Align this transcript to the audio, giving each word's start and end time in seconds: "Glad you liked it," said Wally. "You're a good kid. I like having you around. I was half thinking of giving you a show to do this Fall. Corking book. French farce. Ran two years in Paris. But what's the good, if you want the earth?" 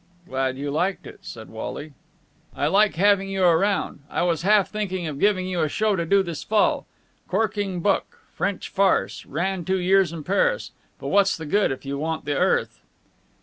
"Glad 0.27 0.57
you 0.57 0.71
liked 0.71 1.05
it," 1.05 1.19
said 1.21 1.49
Wally. 1.49 1.83
"You're 1.83 1.83
a 1.83 1.89
good 1.91 2.55
kid. 2.55 2.61
I 2.63 2.67
like 2.69 2.95
having 2.95 3.29
you 3.29 3.43
around. 3.43 3.99
I 4.09 4.23
was 4.23 4.41
half 4.41 4.71
thinking 4.71 5.05
of 5.05 5.19
giving 5.19 5.45
you 5.47 5.61
a 5.61 5.69
show 5.69 5.95
to 5.95 6.07
do 6.07 6.23
this 6.23 6.41
Fall. 6.41 6.87
Corking 7.27 7.81
book. 7.81 8.17
French 8.33 8.69
farce. 8.69 9.27
Ran 9.27 9.63
two 9.63 9.77
years 9.77 10.11
in 10.11 10.23
Paris. 10.23 10.71
But 10.97 11.09
what's 11.09 11.37
the 11.37 11.45
good, 11.45 11.71
if 11.71 11.85
you 11.85 11.99
want 11.99 12.25
the 12.25 12.35
earth?" 12.35 12.81